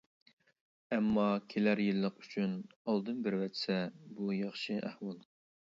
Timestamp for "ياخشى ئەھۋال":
4.41-5.25